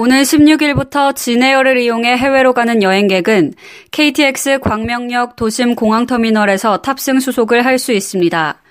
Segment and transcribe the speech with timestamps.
[0.00, 3.54] 오늘 16일부터 진에어를 이용해 해외로 가는 여행객은
[3.90, 8.62] KTX 광명역 도심 공항터미널에서 탑승 수속을 할 수 있습니다.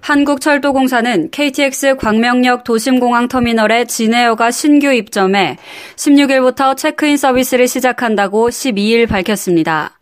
[0.00, 5.58] 한국철도공사는 KTX 광명역 도심공항터미널에 진에어가 신규 입점해
[5.96, 9.97] 16일부터 체크인 서비스를 시작한다고 12일 밝혔습니다.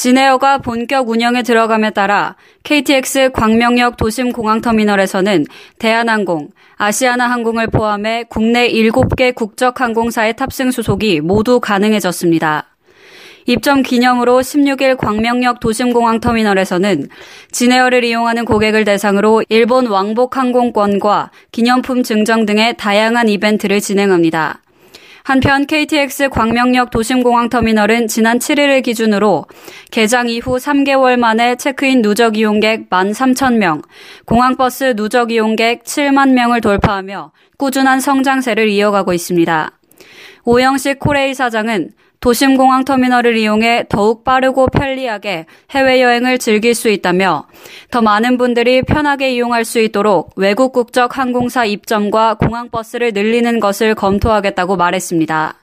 [0.00, 5.44] 진에어가 본격 운영에 들어감에 따라 KTX 광명역 도심공항터미널에서는
[5.78, 12.64] 대한항공, 아시아나항공을 포함해 국내 7개 국적 항공사의 탑승 수속이 모두 가능해졌습니다.
[13.44, 17.08] 입점 기념으로 16일 광명역 도심공항터미널에서는
[17.52, 24.62] 진에어를 이용하는 고객을 대상으로 일본 왕복 항공권과 기념품 증정 등의 다양한 이벤트를 진행합니다.
[25.30, 29.44] 한편 KTX 광명역 도심공항터미널은 지난 7일을 기준으로
[29.92, 33.84] 개장 이후 3개월 만에 체크인 누적 이용객 13,000명,
[34.24, 39.70] 공항버스 누적 이용객 7만 명을 돌파하며 꾸준한 성장세를 이어가고 있습니다.
[40.46, 47.46] 오영식 코레이 사장은 도심공항 터미널을 이용해 더욱 빠르고 편리하게 해외여행을 즐길 수 있다며
[47.90, 54.76] 더 많은 분들이 편하게 이용할 수 있도록 외국 국적 항공사 입점과 공항버스를 늘리는 것을 검토하겠다고
[54.76, 55.54] 말했습니다.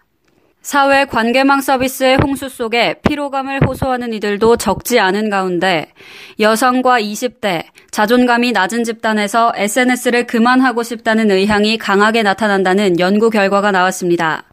[0.63, 5.93] 사회 관계망 서비스의 홍수 속에 피로감을 호소하는 이들도 적지 않은 가운데
[6.39, 14.46] 여성과 20대, 자존감이 낮은 집단에서 SNS를 그만하고 싶다는 의향이 강하게 나타난다는 연구 결과가 나왔습니다.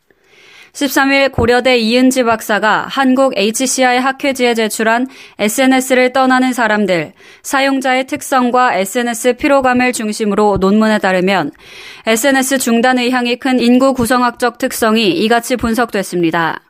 [0.74, 5.06] 13일 고려대 이은지 박사가 한국 HCI 학회지에 제출한
[5.38, 11.52] SNS를 떠나는 사람들, 사용자의 특성과 SNS 피로감을 중심으로 논문에 따르면
[12.06, 16.60] SNS 중단 의향이 큰 인구 구성학적 특성이 이같이 분석됐습니다.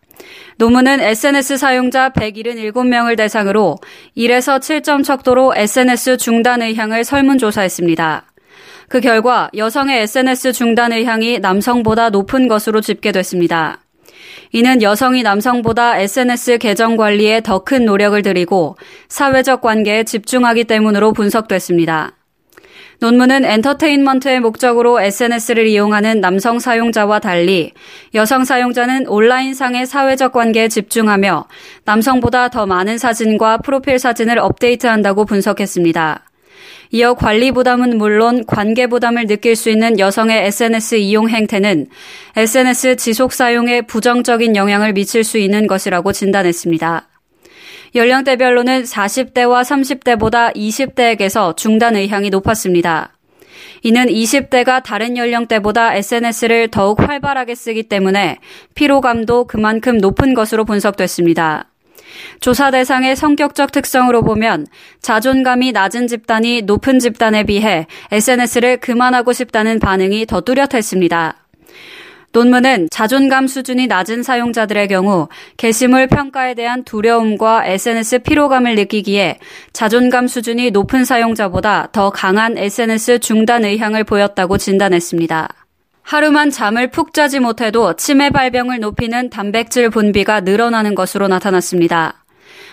[0.59, 3.77] 논문은 SNS 사용자 177명을 대상으로
[4.17, 8.27] 1에서 7점 척도로 SNS 중단 의향을 설문조사했습니다.
[8.89, 13.84] 그 결과 여성의 SNS 중단 의향이 남성보다 높은 것으로 집계됐습니다.
[14.53, 18.77] 이는 여성이 남성보다 SNS 계정 관리에 더 큰 노력을 들이고
[19.09, 22.13] 사회적 관계에 집중하기 때문으로 분석됐습니다.
[23.01, 27.73] 논문은 엔터테인먼트의 목적으로 SNS를 이용하는 남성 사용자와 달리
[28.15, 31.47] 여성 사용자는 온라인상의 사회적 관계에 집중하며
[31.85, 36.25] 남성보다 더 많은 사진과 프로필 사진을 업데이트한다고 분석했습니다.
[36.91, 41.87] 이어 관리 부담은 물론 관계 부담을 느낄 수 있는 여성의 SNS 이용 행태는
[42.37, 47.09] SNS 지속 사용에 부정적인 영향을 미칠 수 있는 것이라고 진단했습니다.
[47.95, 53.13] 연령대별로는 40대와 30대보다 20대에게서 중단 의향이 높았습니다.
[53.83, 58.39] 이는 20대가 다른 연령대보다 SNS를 더욱 활발하게 쓰기 때문에
[58.75, 61.69] 피로감도 그만큼 높은 것으로 분석됐습니다.
[62.41, 64.67] 조사 대상의 성격적 특성으로 보면
[65.01, 71.45] 자존감이 낮은 집단이 높은 집단에 비해 SNS를 그만하고 싶다는 반응이 더 뚜렷했습니다.
[72.35, 79.39] 논문은 자존감 수준이 낮은 사용자들의 경우 게시물 평가에 대한 두려움과 SNS 피로감을 느끼기에
[79.73, 85.64] 자존감 수준이 높은 사용자보다 더 강한 SNS 중단 의향을 보였다고 진단했습니다.
[86.05, 92.25] 하루만 잠을 푹 자지 못해도 치매 발병을 높이는 단백질 분비가 늘어나는 것으로 나타났습니다.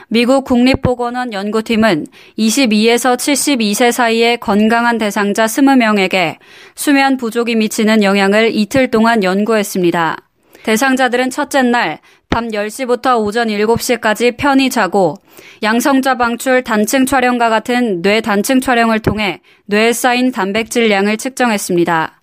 [0.10, 2.06] 미국 국립보건원 연구팀은
[2.38, 6.36] 22에서 72세 사이의 건강한 대상자 20명에게
[6.76, 10.18] 수면 부족이 미치는 영향을 이틀 동안 연구했습니다.
[10.64, 12.00] 대상자들은 첫째 날
[12.32, 15.16] 밤 10시부터 오전 7시까지 편히 자고
[15.62, 22.21] 양성자 방출 단층 촬영과 같은 뇌 단층 촬영을 통해 뇌에 쌓인 단백질량을 측정했습니다.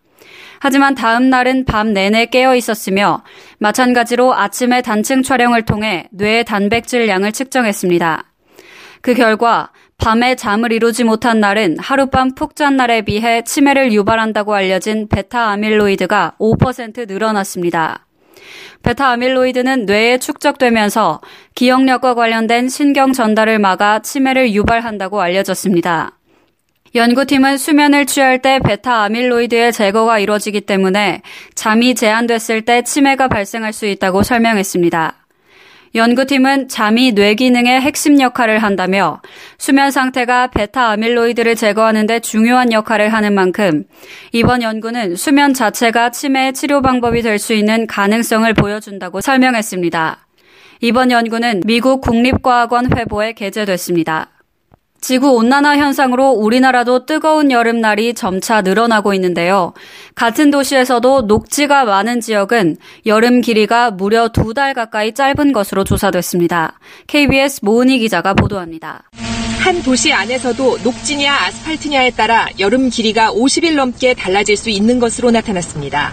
[0.61, 3.23] 하지만 다음 날은 밤 내내 깨어 있었으며
[3.59, 8.25] 마찬가지로 아침에 단층 촬영을 통해 뇌의 단백질 양을 측정했습니다.
[9.01, 15.09] 그 결과 밤에 잠을 이루지 못한 날은 하룻밤 푹 잔 날에 비해 치매를 유발한다고 알려진
[15.09, 18.07] 베타 아밀로이드가 5% 늘어났습니다.
[18.83, 21.21] 베타 아밀로이드는 뇌에 축적되면서
[21.55, 26.18] 기억력과 관련된 신경 전달을 막아 치매를 유발한다고 알려졌습니다.
[26.95, 31.23] 연구팀은 수면을 취할 때 베타 아밀로이드의 제거가 이루어지기 때문에
[31.55, 35.15] 잠이 제한됐을 때 치매가 발생할 수 있다고 설명했습니다.
[35.95, 39.23] 연구팀은 잠이 뇌 기능의 핵심 역할을 한다며
[39.57, 43.85] 수면 상태가 베타 아밀로이드를 제거하는 데 중요한 역할을 하는 만큼
[44.33, 50.27] 이번 연구는 수면 자체가 치매의 치료 방법이 될 수 있는 가능성을 보여준다고 설명했습니다.
[50.81, 54.38] 이번 연구는 미국 국립과학원 회보에 게재됐습니다.
[55.01, 59.73] 지구 온난화 현상으로 우리나라도 뜨거운 여름날이 점차 늘어나고 있는데요.
[60.15, 66.79] 같은 도시에서도 녹지가 많은 지역은 여름 길이가 무려 두 달 가까이 짧은 것으로 조사됐습니다.
[67.07, 69.05] KBS 모은희 기자가 보도합니다.
[69.61, 76.13] 한 도시 안에서도 녹지냐 아스팔트냐에 따라 여름 길이가 50일 넘게 달라질 수 있는 것으로 나타났습니다.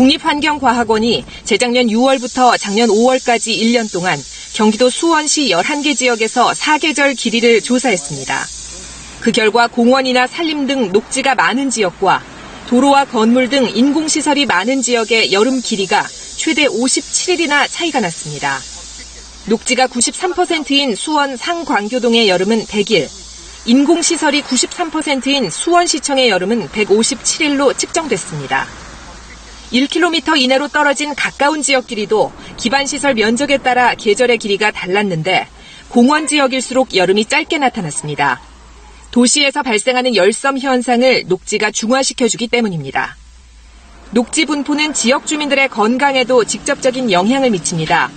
[0.00, 4.18] 국립환경과학원이 재작년 6월부터 작년 5월까지 1년 동안
[4.54, 8.46] 경기도 수원시 11개 지역에서 사계절 길이를 조사했습니다.
[9.20, 12.22] 그 결과 공원이나 산림 등 녹지가 많은 지역과
[12.68, 16.06] 도로와 건물 등 인공시설이 많은 지역의 여름 길이가
[16.36, 18.58] 최대 57일이나 차이가 났습니다.
[19.48, 23.06] 녹지가 93%인 수원 상광교동의 여름은 100일,
[23.66, 28.79] 인공시설이 93%인 수원시청의 여름은 157일로 측정됐습니다.
[29.72, 35.46] 1km 이내로 떨어진 가까운 지역끼리도 기반시설 면적에 따라 계절의 길이가 달랐는데
[35.88, 38.40] 공원 지역일수록 여름이 짧게 나타났습니다.
[39.10, 43.16] 도시에서 발생하는 열섬 현상을 녹지가 중화시켜주기 때문입니다.
[44.12, 48.10] 녹지 분포는 지역 주민들의 건강에도 직접적인 영향을 미칩니다.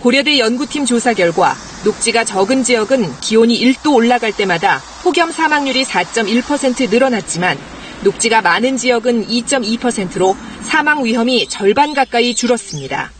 [0.00, 1.54] 고려대 연구팀 조사 결과
[1.84, 7.58] 녹지가 적은 지역은 기온이 1도 올라갈 때마다 폭염 사망률이 4.1% 늘어났지만
[8.04, 13.10] 녹지가 많은 지역은 2.2%로 사망 위험이 절반 가까이 줄었습니다.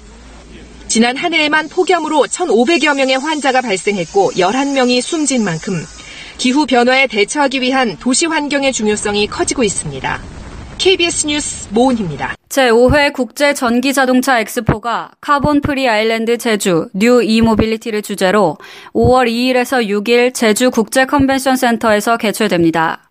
[0.87, 5.75] 지난 한 해에만 폭염으로 1,500여 명의 환자가 발생했고 11명이 숨진 만큼
[6.39, 10.21] 기후 변화에 대처하기 위한 도시 환경의 중요성이 커지고 있습니다.
[10.79, 12.35] KBS 뉴스 모은입니다.
[12.49, 18.59] 제5회 국제 전기 자동차 엑스포가 Carbon Free Island 제주 new e-mobility를 주제로
[18.93, 23.04] 5월 2일에서 6일 제주 국제 컨벤션 센터에서 개최됩니다.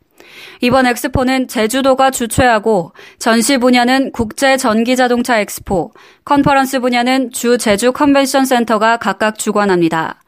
[0.61, 5.91] 이번 엑스포는 제주도가 주최하고 전시 분야는 국제 전기 자동차 엑스포,
[6.25, 10.21] 컨퍼런스 분야는 주 제주 컨벤션 센터가 각각 주관합니다.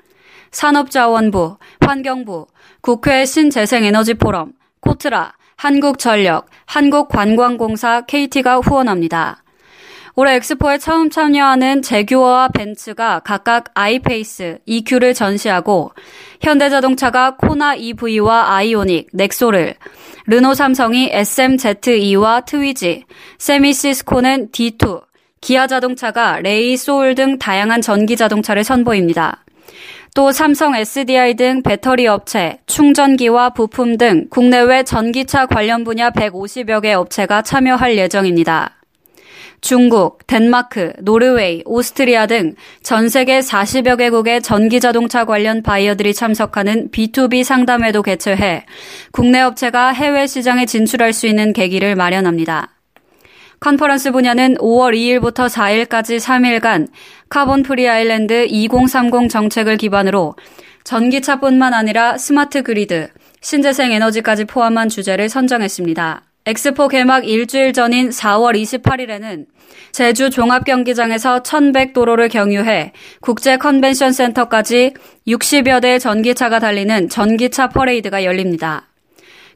[0.52, 2.48] 산업자원부, 환경부,
[2.82, 9.45] 국회 신재생에너지 포럼, 코트라, 한국전력, 한국관광공사 KT가 후원합니다.
[10.18, 15.92] 올해 엑스포에 처음 참여하는 재규어와 벤츠가 각각 아이페이스, EQ를 전시하고
[16.40, 19.76] 현대자동차가 코나 EV와 아이오닉, 넥소를,
[20.28, 23.04] 르노 삼성이 SMZE와 트위지,
[23.40, 25.04] 세미시스코는 D2,
[25.42, 29.44] 기아 자동차가 레이, 소울 등 다양한 전기 자동차를 선보입니다.
[30.16, 36.94] 또 삼성 SDI 등 배터리 업체, 충전기와 부품 등 국내외 전기차 관련 분야 150여 개
[36.94, 38.85] 업체가 참여할 예정입니다.
[39.62, 47.44] 중국, 덴마크, 노르웨이, 오스트리아 등 전 세계 40여 개국의 전기 자동차 관련 바이어들이 참석하는 B2B
[47.44, 48.66] 상담회도 개최해
[49.12, 52.72] 국내 업체가 해외 시장에 진출할 수 있는 계기를 마련합니다.
[53.60, 56.88] 컨퍼런스 분야는 5월 2일부터 4일까지 3일간
[57.30, 60.36] Carbon Free Island 2030 정책을 기반으로
[60.84, 63.10] 전기차뿐만 아니라 스마트 그리드,
[63.42, 66.22] 신재생 에너지까지 포함한 주제를 선정했습니다.
[66.48, 69.48] 엑스포 개막 일주일 전인 4월 28일에는
[69.92, 74.94] 제주 종합경기장에서 1100도로를 경유해 국제 컨벤션 센터까지
[75.28, 78.84] 60여 대 전기차가 달리는 전기차 퍼레이드가 열립니다.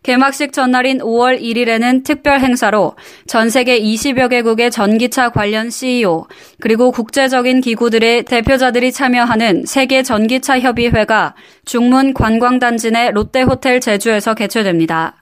[0.02, 2.96] 개막식 전날인 5월 1일에는 특별 행사로
[3.28, 6.28] 전 세계 20여 개국의 전기차 관련 CEO
[6.60, 15.19] 그리고 국제적인 기구들의 대표자들이 참여하는 세계 전기차 협의회가 중문 관광단지 내 롯데호텔 제주에서 개최됩니다.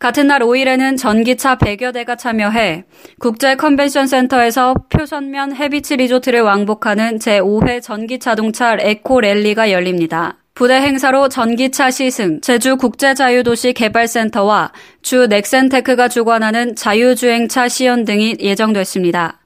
[0.00, 2.84] 같은 날 5일에는 전기차 100여 대가 참여해
[3.18, 10.38] 국제 컨벤션 센터에서 표선면 해비치 리조트를 왕복하는 제5회 전기 자동차 에코 랠리가 열립니다.
[10.54, 19.38] 부대 행사로 전기차 시승, 제주 국제자유도시 개발센터와 주 넥센테크가 주관하는 자유주행차 시연 등이 예정됐습니다.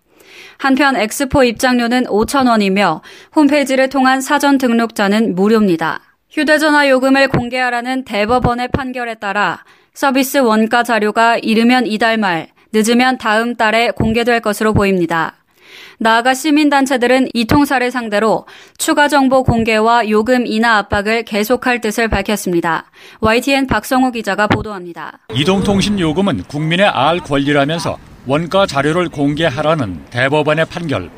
[0.59, 3.01] 한편 엑스포 입장료는 5,000원이며
[3.35, 6.01] 홈페이지를 통한 사전 등록자는 무료입니다.
[6.31, 9.65] 휴대전화 요금을 공개하라는 대법원의 판결에 따라
[9.95, 15.37] 서비스 원가 자료가 이르면 이달 말, 늦으면 다음 달에 공개될 것으로 보입니다.
[15.99, 18.45] 나아가 시민단체들은 이통사를 상대로
[18.77, 22.91] 추가 정보 공개와 요금 인하 압박을 계속할 뜻을 밝혔습니다.
[23.21, 25.21] YTN 박성호 기자가 보도합니다.
[25.33, 27.97] 이동통신 요금은 국민의 알 권리라면서
[28.27, 31.09] 원가 자료를 공개하라는 대법원의 판결.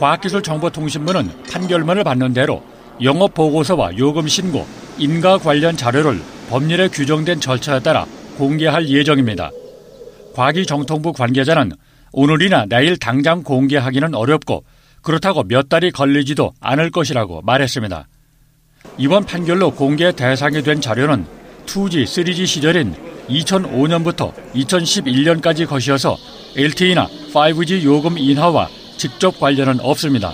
[0.00, 2.62] 과학기술정보통신부는 판결문을 받는 대로
[3.02, 4.66] 영업 보고서와 요금 신고,
[4.98, 9.50] 인가 관련 자료를 법률에 규정된 절차에 따라 공개할 예정입니다.
[10.34, 11.72] 과기정통부 관계자는
[12.12, 14.64] 오늘이나 내일 당장 공개하기는 어렵고
[15.02, 18.08] 그렇다고 몇 달이 걸리지도 않을 것이라고 말했습니다.
[18.98, 21.24] 이번 판결로 공개 대상이 된 자료는
[21.66, 22.94] 2G, 3G 시절인
[23.28, 26.16] 2005년부터 2011년까지 것이어서
[26.56, 30.32] LTE나 5G 요금 인하와 직접 관련은 없습니다.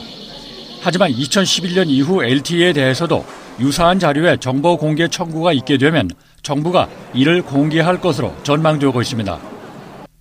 [0.87, 3.27] 하지만 2011년 이후 LTE에 대해서도
[3.59, 6.09] 유사한 자료의 정보 공개 청구가 있게 되면
[6.45, 9.37] 정부가 이를 공개할 것으로 전망되고 있습니다.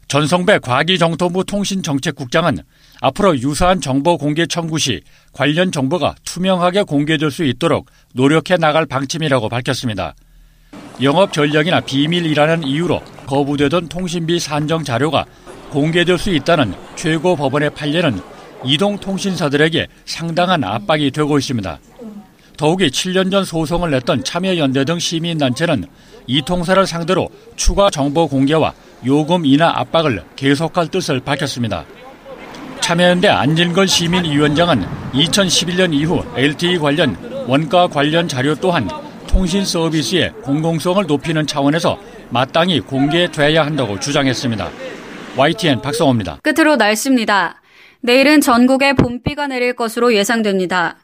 [0.08, 2.58] 전성배 과기정통부 통신정책국장은
[3.00, 5.02] 앞으로 유사한 정보 공개 청구 시
[5.34, 10.16] 관련 정보가 투명하게 공개될 수 있도록 노력해 나갈 방침이라고 밝혔습니다.
[11.04, 15.26] 영업 전략이나 비밀이라는 이유로 거부되던 통신비 산정 자료가
[15.70, 18.35] 공개될 수 있다는 최고 법원의 판례는
[18.66, 21.80] 이동통신사들에게 상당한 압박이 되고 있습니다.
[22.58, 25.86] 더욱이 7년 전 소송을 냈던 참여연대 등 시민단체는
[26.28, 28.74] 이 통사를 상대로 추가 정보 공개와
[29.06, 31.86] 요금 인하 압박을 계속할 뜻을 밝혔습니다.
[32.82, 37.18] 참여연대 안진걸 시민위원장은 2011년 이후 LTE 관련
[37.48, 38.88] 원가 관련 자료 또한
[39.28, 44.70] 통신 서비스의 공공성을 높이는 차원에서 마땅히 공개돼야 한다고 주장했습니다.
[45.36, 46.40] YTN 박성호입니다.
[46.42, 47.62] 끝으로 날씨입니다.
[48.06, 50.98] 내일은 전국에 봄비가 내릴 것으로 예상됩니다.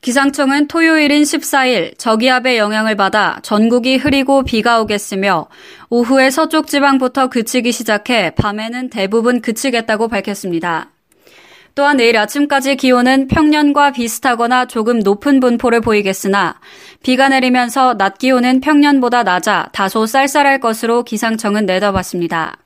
[0.00, 5.48] 기상청은 토요일인 14일 저기압의 영향을 받아 전국이 흐리고 비가 오겠으며
[5.90, 10.88] 오후에 서쪽 지방부터 그치기 시작해 밤에는 대부분 그치겠다고 밝혔습니다.
[11.74, 16.58] 또한 내일 아침까지 기온은 평년과 비슷하거나 조금 높은 분포를 보이겠으나
[17.02, 22.56] 비가 내리면서 낮 기온은 평년보다 낮아 다소 쌀쌀할 것으로 기상청은 내다봤습니다.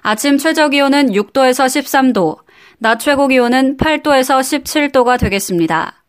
[0.00, 2.45] 아침 최저 기온은 6도에서 13도,
[2.78, 6.04] 낮 최고 기온은 8도에서 17도가 되겠습니다.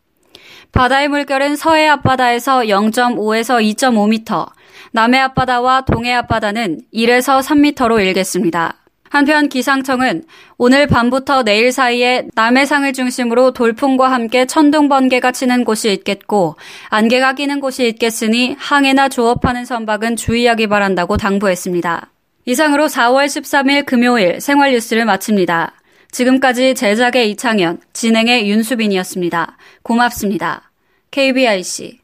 [0.72, 4.50] 바다의 물결은 서해 앞바다에서 0.5에서 2.5m,
[4.92, 8.74] 남해 앞바다와 동해 앞바다는 1에서 3m로 일겠습니다.
[9.10, 10.24] 한편 기상청은
[10.58, 16.56] 오늘 밤부터 내일 사이에 남해상을 중심으로 돌풍과 함께 천둥 번개가 치는 곳이 있겠고
[16.90, 22.10] 안개가 끼는 곳이 있겠으니 항해나 조업하는 선박은 주의하기 바란다고 당부했습니다.
[22.44, 25.77] 이상으로 4월 13일 금요일 생활 뉴스를 마칩니다.
[26.10, 29.56] 지금까지 제작의 이창현, 진행의 윤수빈이었습니다.
[29.82, 30.70] 고맙습니다.
[31.10, 31.98] KBIC